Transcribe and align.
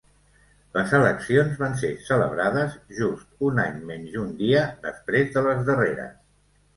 Les 0.75 0.91
eleccions 0.99 1.59
van 1.63 1.75
ser 1.81 1.91
celebrades 2.07 2.77
just 2.99 3.45
un 3.49 3.61
any 3.65 3.77
menys 3.91 4.15
un 4.23 4.31
dia 4.39 4.63
després 4.87 5.31
de 5.37 5.45
les 5.49 5.63
darreres. 5.69 6.17